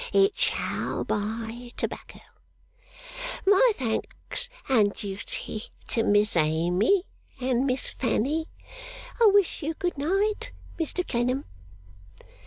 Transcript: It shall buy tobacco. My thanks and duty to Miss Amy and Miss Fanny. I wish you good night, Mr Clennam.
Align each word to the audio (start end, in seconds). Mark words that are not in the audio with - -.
It 0.13 0.35
shall 0.35 1.03
buy 1.03 1.73
tobacco. 1.77 2.21
My 3.45 3.71
thanks 3.75 4.49
and 4.67 4.91
duty 4.95 5.65
to 5.89 6.01
Miss 6.01 6.35
Amy 6.35 7.05
and 7.39 7.67
Miss 7.67 7.91
Fanny. 7.91 8.47
I 9.21 9.27
wish 9.27 9.61
you 9.61 9.75
good 9.75 9.99
night, 9.99 10.53
Mr 10.79 11.07
Clennam. 11.07 11.45